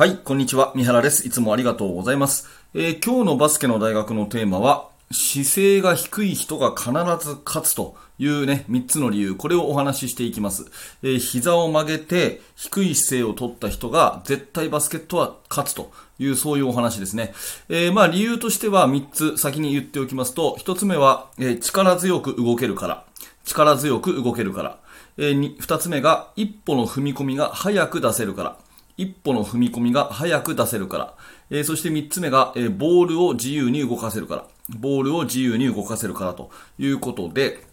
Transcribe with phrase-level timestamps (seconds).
[0.00, 0.72] はい、こんにちは。
[0.74, 1.28] 三原です。
[1.28, 2.48] いつもありがとうございます。
[2.72, 6.88] えー、今日のバスケの大学のテーマは、姿勢が低い人が必
[7.22, 10.64] ず勝つというね、3つの理由、これをお話ししていきます。
[11.02, 17.34] えー、膝を曲げて低い姿勢を取った人が絶対バスケットは勝つという、そういうお話ですね。
[17.68, 23.04] えー、まあ理由としては3つ先に言っておきますと、1つ目は、え、力強く動けるから。
[23.44, 24.78] 力強く動けるから。
[25.18, 28.56] えー、2つ目が、一歩の踏み込みが早く出せるから。
[29.00, 31.14] 一歩の踏み込みが早く出せるから。
[31.50, 34.44] えー、そして3つ目が、えー、ボールを自由に動かせるから。
[34.68, 37.64] ボールを自由に動かせるからということで、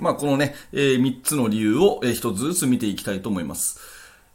[0.00, 3.78] まあ、このね、えー、3つの理由を、えー、1つずつ見ていきたいと思います。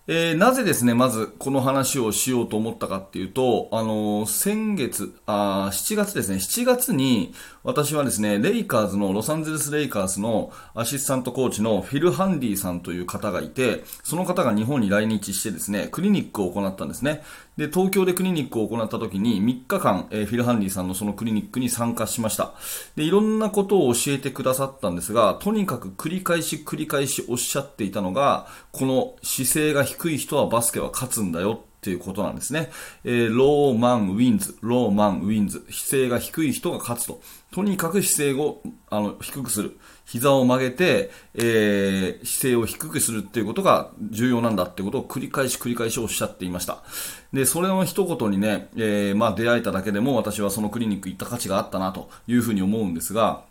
[0.07, 7.33] えー、なぜですね、まずこの話をしようと思ったかっていうと、あのー、先月あ、7月ですね、7月に
[7.65, 17.23] 私はですね、レイカーズの、ロサンゼルスレイカーズのアシスタントコーチのフィル・ハンディさんという方がいて、その方が日本に来日してですね、クリニックを行ったんですね。
[17.57, 22.53] で、東京でクリニックを行った時に3日間、えー、フィル・ハンディさんのそのクリニックに参加しました。
[22.95, 32.71] で、いろんなことを教えてくださったんですが、とにかく繰り返し繰り返しおっしゃっていたのが、この姿勢が低い人はバスケは勝つんだよっていうことなんですね。
[33.03, 33.45] えー、 low
[33.75, 37.21] man wins、low man wins、姿勢が低い人が勝つと。
[37.51, 39.77] とにかく姿勢をあの低くする。
[40.05, 46.83] 膝を曲げて、えー、姿勢を低くするっていうことが重要なんだっていうことを繰り返し繰り返しおっしゃっていました。
[47.33, 53.43] で、それの一言にね、えー、まあ出会えただけでも私はそのクリニック行った価値があったなというふうに思うんですが、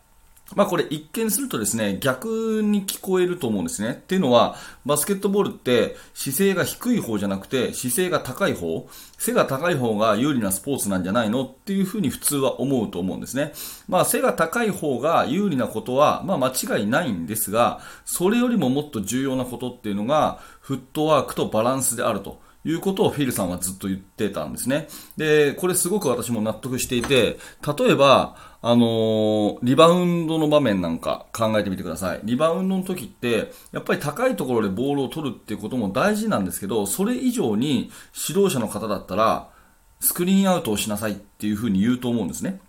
[0.55, 3.93] まあこれ一見するとですね、逆に聞こえると思うんですね。
[3.93, 8.87] っていうのは、バスケットボールって姿勢が低い方じゃなくて姿勢が高い方、
[9.17, 11.45] 背が高い方が有利なスポーツなんじゃないの？
[11.45, 13.53] っていうふうに普通は思うと思うんですね。
[13.89, 22.45] まあ背が高い方が有利なことは、まあ間違いないんですが、それよりももっと重要なことっていうのが、フットワークとバランスであると。
[22.65, 24.89] いうことをフィルさんはずっと言ってたんですね。
[25.17, 27.39] で、これすごく私も納得していて、
[27.79, 32.21] 例えば、あのー、リバウンドの場面なんか考えてみてください。
[32.25, 37.91] リバウンドの時って、やっぱり高いところでボールを取るっていうことも大事なんですけど、それ以上に
[38.29, 39.51] 指導者の方だったら、
[40.01, 42.61] スクリーンアウトをしなさいっていうふうに言うと思うんですね。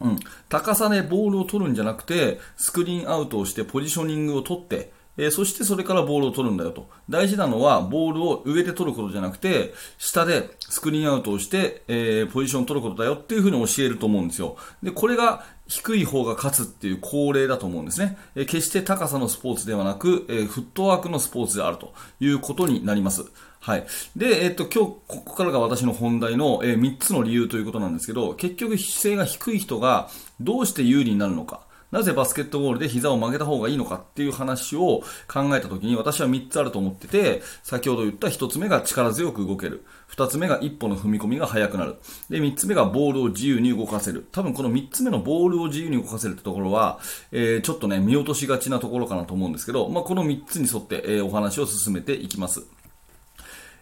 [0.00, 0.18] うん。
[0.48, 6.88] 高さでボールを取るんじゃなくて、スクリーンアウトをしてポジショニングを取って、えー、そしてそれからボールを取るんだよと。
[7.10, 14.56] 大事なのは、ボールを上で取ることじゃなくて、下でスクリーンアウトをして、えー、ポジションを取ることだよっていうふうに教えると思うんですよ。
[14.82, 18.16] で、これが低い方が勝つっていう恒例だと思うんですね。
[18.36, 23.24] えー、決して高さのスポーツではなく、えフットワークのスポーツであるということになります。
[23.60, 23.86] はい。
[24.16, 30.08] で、えっと、今日、ここからが私の本題の、え3つの理由ということなんですけど、結局姿勢が低い人が
[30.40, 31.67] どうして有利になるのか。
[31.90, 39.84] なぜバスケットボールで膝を曲げた方がいいのかっていう話を考えた時に私は3つあると思ってて、先ほど言った1つ目が力強く動ける。
[40.10, 41.96] 2つ目が一歩の踏み込みが速くなる。
[42.28, 44.26] で、3つ目がボールを自由に動かせる。
[44.32, 46.98] 多分この3つ目のボールを自由に動かせるってところは、
[47.32, 52.66] えー、ちょっとね、見落としがちなところかなと思うんですけど、まあ、この3つに沿って、えー、お話を進めていきます。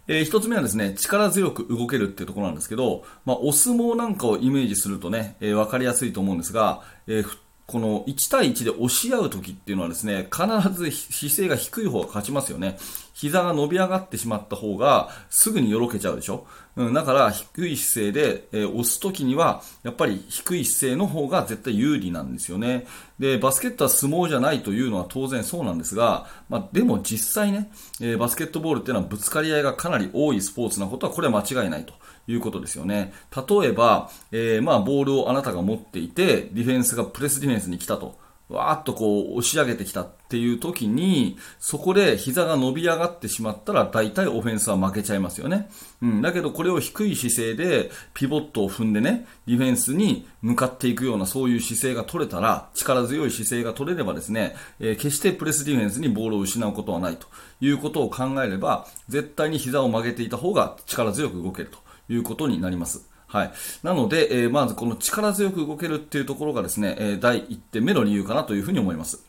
[0.09, 12.79] えー、一つ目はですね、力強く動けるっていうところなんですけど、まあ、お相撲なんかをイメージするとね、えー、かりやすいと思うんですが、えー、この1対1で押し合う時っていうのはですね、必ず姿勢が低い方が勝ちますよね。
[13.13, 16.47] 膝が伸び上がってしまった方がすぐによろけちゃうでしょ。
[16.77, 22.87] うん、だから低い姿勢で、えー、押す時にはやっぱり低い姿勢の方が絶対有利なんですよね。
[23.19, 31.95] で、バスケットは相撲じゃないというのは当然そうなんですが、まあ、でも実際ね、えー、バスケットボールっていうのはぶつかり合いがかなり多いスポーツなことはこれは間違いないと。
[32.29, 33.13] いうことですよね。
[33.35, 38.27] 例えば、えー、まあ、ボールをあなたが持っていて、ディフェンスがプレスディフェンスに来たと。
[38.49, 45.69] わーっとこう押し上げてきたっていう時に、そこで膝が伸び上がってしまったら大体オフェンスは負けちゃいますよね。
[46.01, 46.23] うん。
[46.23, 57.27] だけどこれを低い姿勢でピボットを踏んでね、ディフェンスに向かっていくようなそういう姿勢が取れたら、力強い姿勢が取れればですね、えー、決してプレスディフェンスにボールを失うことはないと
[57.61, 61.86] いうことを考えれば、絶対に膝を曲げていた方が力強く動けると。
[62.09, 63.09] いうことになります。
[63.27, 63.53] はい。
[63.83, 69.25] なので、えー、まずこの力強く動けるっていうところがですね、えー、第1点目の理由かなというふうに思います。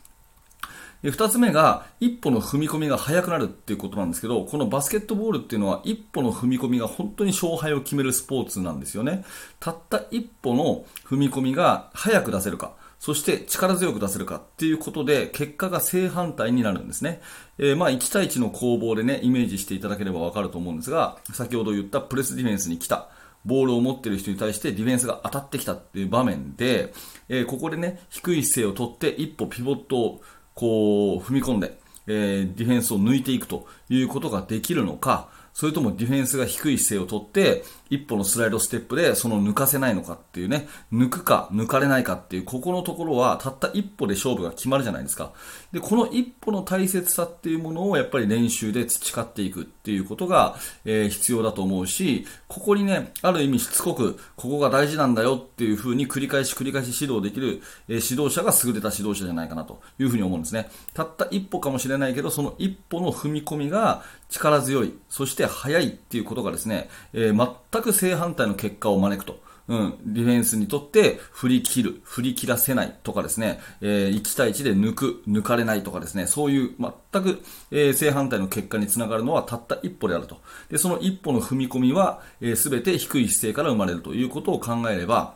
[1.02, 9.24] で2つ目が一歩の踏み込みが速くなるっていうことなんですけど、このバスケットボールっていうのは一歩の踏み込みが本当に勝敗を決めるスポーツなんですよね。
[9.60, 12.72] たった一歩の踏み込みが速く出せるか。
[12.98, 17.20] そして力強く出せるかっていうことで結果が正反対になるんですね。
[17.58, 23.08] えー、まあ1対1の攻防でね、イメージしていただければわかると思うんですが、先ほど言ったプレスディフェンスに来た。
[23.44, 26.92] ボールを持っている人に対してディフェンスが当たってきたっていう場面で、
[27.28, 30.22] えー、ここでね、低い姿勢をとって一歩ピボットを
[30.54, 31.78] こう踏み込んで、
[32.08, 45.32] えー、ディフェンスを抜いていくということができるのか、それともディフェンスが低い姿勢をとって、一歩のスライドステップでその抜かせないのかっていうね、抜くか抜かれないかっていう、ここのところはたった一歩で勝負が決まるじゃないですか。
[45.72, 60.70] で、この一歩の大切さっていうものをやっぱり練習で培っていくっていうことが、えー、必要だと思うし、ここにね、ある意味しつこく、ここが大事なんだよっていう風に繰り返し繰り返し指導できる、えー、指導者が優れた指導者じゃないかなというふうに思うんですね。
[60.94, 67.34] たった一歩かもしれないけど、その一歩の踏み込みが力強い、そして速いっていうことがですね、えー、
[67.70, 69.48] 全く正反対の結果を招くと。
[69.68, 76.74] うん、ディフェンスにとって振り切る、振り切らせないとかですね、えー、1対1で抜く、抜かれないとかですね、そういう
[77.12, 80.40] 全く、えー、正反対の結果につながるのはたった一歩であると。
[80.70, 85.34] で、その一歩の踏み込みは、えー、全て低い姿勢から生まれるということを考えれば、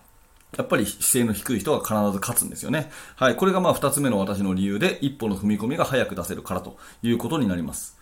[0.56, 2.90] やっぱり姿勢の低い人が必ず勝つんですよね。
[3.17, 3.37] はい。
[3.37, 7.99] これがまあ二つ目の私の理由で、一歩の踏み込みが早く出せるからということになります。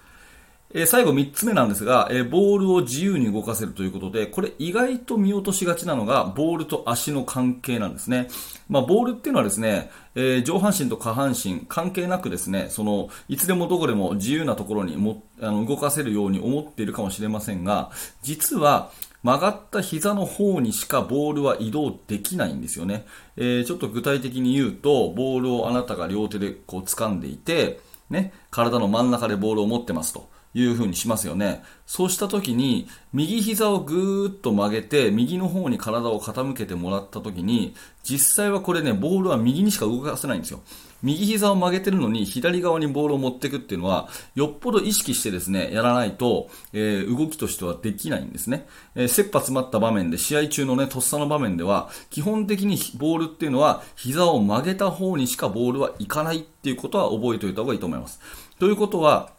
[0.72, 8.28] え、最後3つ目なんですが、え、ボールを自由に動かせるということで、これ意外と見落としがちなのが、ボールと足の関係なんですね。
[8.68, 17.90] まあ、ボールっていうのはですね、えー、上半身と下半身関係なくですね、その、いつでもどこでも自由なところにもあの動かせるように思っているかもしれませんが、
[18.22, 18.92] 実は、
[19.22, 23.04] 曲がった膝の方にしかボールは移動できないんですよね。
[23.36, 30.28] えー、ちょっと具体的に言うと、ボールをあなたが両手でこう掴んでいて、ね、体の真ん中でボールを持ってますと。
[30.52, 31.62] いう風にしますよね。
[31.86, 40.60] そうした時に、右膝をぐーっと曲げて、右の方に体を傾けてもらった時に、実際はこれね、ボールは右にしか動かせないんですよ。
[41.02, 48.66] 右膝を曲げてるのに、左側にボールを持っていくっていうのは、よっぽど意識してですね、やらないと、えー、動きとしてはできないんですね。
[48.94, 58.20] えー、切羽詰まった場面で、試合中のね、とっさの場面では、基本的にボールっていうのは、膝を曲げた方にしかボールはいかないっていうことは覚えておいた方がいいと思います。
[58.58, 59.32] ということは、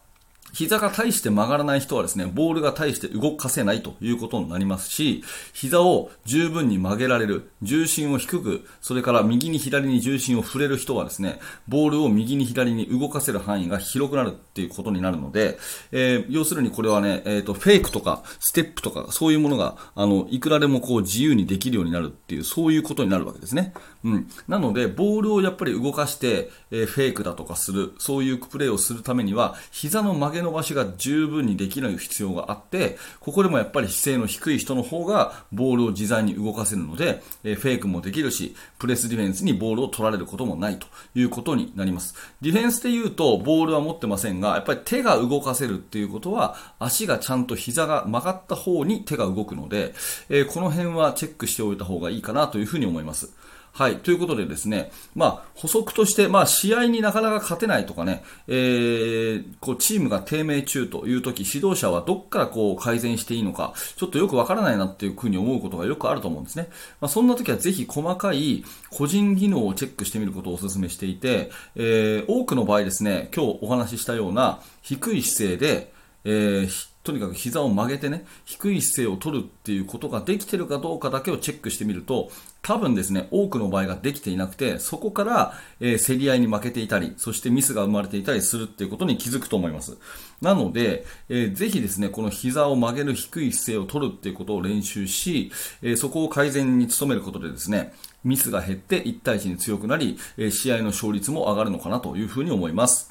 [0.54, 15.58] 膝が大して曲がらない人はですね、ボールが大して動かせないということになりますし、膝を十分に曲げられる、重心を低く、それから右に左に重心を触れる人はですね、ボールを右に左に動かせる範囲が広くなるっていうことになるので、
[15.92, 23.74] えー、要するにこれはね、えっ、ー、と、フェイクとか、ステップとか、そういうものが、あの、いくらでもこう自由にできるようになるっていう、そういうことになるわけですね。
[24.04, 24.28] うん。
[24.48, 42.16] なので、ボールをやっぱり動かして、えー、フェイクだとかする、そういうプレーをするためには、膝の曲げ伸ばしが十分にできる必要があって、ここでもやっぱり姿勢の低い人の方がボールを自在に動かせるので、えフェイクもできるし、プレスディフェンスにボールを取られることもないということになります。
[42.42, 49.94] ディフェンスで言うと、ボールは持ってませんが、やっぱり手が動かせるっていうことは、足がちゃんと膝が曲がった方に手が動くので、
[50.30, 53.34] えこの辺はチェックしておいた方がいいかなというふうに思います。
[53.74, 53.98] はい。
[53.98, 66.68] ということでですね、まあ、補足として、まあ、試合になかなか勝てないとかね、えー、こう、チームが低迷中という時、指導者はどっからこう、改善していいのか、ちょっとよくわからないなっていうふうに思うことがよくあると思うんですね。
[67.00, 75.94] まあ、そんな時はぜひ細かい個人技能をチェックしてみることをお勧めしていて、えー、多くの場合ですね、今日お話ししたような低い姿勢で、
[76.26, 82.30] えー、とにかく膝を曲げてね、低い姿勢を取るっていうことができてるかどうかだけをチェックしてみると、
[82.62, 89.98] 多分ですね、多くの場合ができていなくて、そこから、えー、競り合いに負けていたり、そしてミスが生まれていたりするっていうことに気づくと思います。
[90.42, 97.94] なので、えー、ぜひですね、この膝を曲げる低い姿勢を取るっていうことを練習し、えー、そこを改善に努めることでですね、
[98.24, 103.11] ミスが減って1対1に強くなり、えー、試合の勝率も上がるのかなというふうに思います。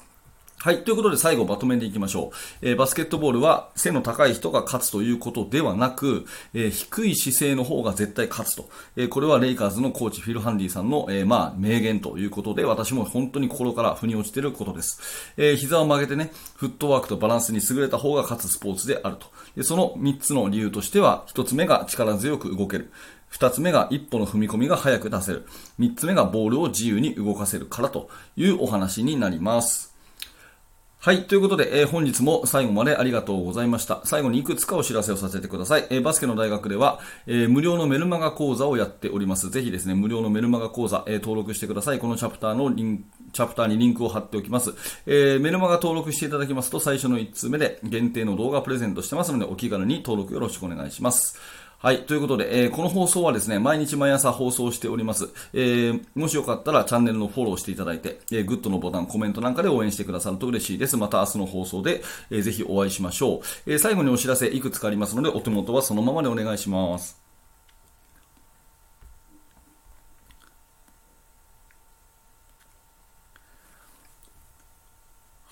[0.63, 0.83] はい。
[0.83, 2.37] ということで最後まとめていきましょう。
[2.61, 8.69] えー、バスケットボールは背の高い人が勝つということではなく、えー、低い姿勢の方が絶対勝つと。
[8.95, 15.33] えー、これはレイカーズのコーチフィル・ハンディさんの、えまあ、名言ということで、私も本当に心から腑に落ちていることです。
[15.35, 19.25] え膝を曲げてね、フットワークとバランスに優れた方が勝つスポーツであると。
[19.57, 22.91] でその3つの理由としては、1つ目が力強く動ける。
[23.29, 25.47] 二つ目が一歩の踏み込みが早く出せる。
[25.79, 29.90] 三つ目がボールを自由に動かせるからというお話になります。
[31.03, 31.23] はい。
[31.23, 34.01] ということで、えー、本日も最後までありがとうございました。
[34.03, 35.87] 最後にいくつかお知らせをさせてください。
[35.89, 39.49] えー、バスケの大学では、えー、無料のメルマガ講座をやっております。
[39.49, 41.97] ぜひですね、無料のメルマガ講座、え登録してください。
[41.97, 43.03] このチャプターのリンク
[43.33, 44.75] チャプターにリンクを貼っておきます。
[45.07, 51.39] えメルマガ登録していただきますと、最初の1通目で限定の動画プレゼントしてますので、お気軽に登録よろしくお願いします。
[51.81, 52.03] はい。
[52.03, 55.29] ということで、えー、この放送はですね、毎日毎朝放送しております。
[55.51, 60.95] えー、もしよかったらチャンネルのフォローしていただいて、えー、グッドのボタン、コメントなんかで応援してくださると嬉しいです。
[60.95, 63.39] また明日の放送で、えー、ぜひお会いしましょう。
[63.65, 67.20] えー、最後にお知らせいくつかありますので、お手元はそのままでお願いします。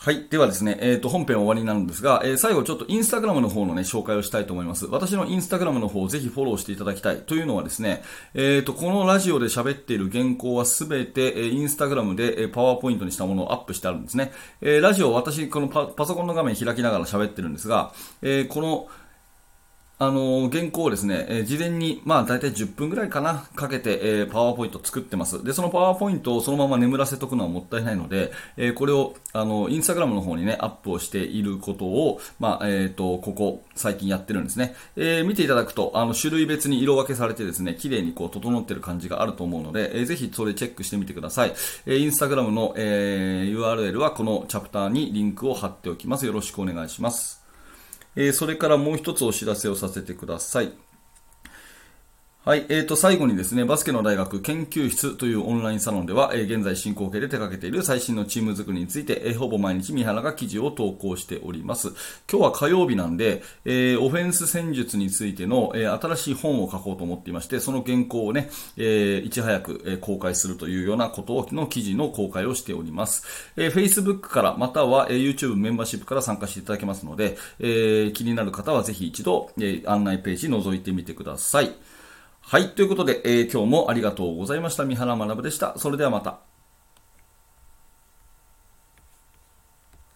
[0.10, 0.26] はい。
[0.28, 4.88] ではですね、えっ、ー、と、本編終わりなんですが、えー、最後ちょっとインスタグラムの方のね、紹介をしたいと思います。
[4.88, 7.18] 私のインスタグラムの方をぜひフォローしていただきたい。
[7.18, 8.02] というのはですね、
[8.34, 14.32] えっ、ー、と、このラジオで喋っている原稿はすべて、えインスタグラムで、えパワーポイントにしたものをアップしてあるんですね。
[14.62, 18.88] えラジオ、私、このパパソコンの画面開きながら喋ってるんですが、えこの、
[20.02, 25.44] あの原稿をですね、えー、事前に、まあ大体10分ぐらいかな、かけて、えー、パワーポイント作ってます。
[25.44, 34.74] で、そのパワーポイントをそのまま眠らせとくのはもったいないので、えー、これを、あの、インスタグラムの方にね、アップをしていることを、まあ、えっ、と、ここ、最近やってるんですね。
[34.96, 41.54] え見ていただくと、あの、種類別に色分けされてですね、綺麗にこう、整ってる感じがあると思うので、えー、ぜひそれチェックしてみてください。
[41.86, 46.26] えインスタグラムの、え URL はこのチャプターにリンクを貼っておきます。
[46.26, 47.39] よろしくお願いします。
[48.16, 50.74] えー、それからもう一つお知らせをさせてください。
[52.46, 52.66] はい。
[52.70, 61.90] えーと、最後にですね、バスケの大学研究室というオンラインサロンでは、えー、現在進行形で手掛けている最新のチーム作りについて、えー、ほぼ毎日三原が記事を投稿しております。
[62.32, 73.52] 今日は火曜日なんで、えー、オフェンス戦術についての、え新しい本を書こうと思っていまして、その原稿をね、えいち早く、え公開するというようなことの記事の公開をしております。
[73.58, 81.76] え Facebook からまたは、え YouTube メンバーシップから参加していただけますので、え気になる方はぜひ一度、え案内ページ覗いてみてください。
[82.52, 82.70] はい。
[82.70, 84.84] ということで、えー、今日もありがとうございました。
[84.84, 85.78] 三原学でした。
[85.78, 86.49] それではまた。